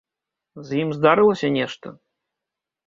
[0.69, 1.87] З ім здарылася нешта?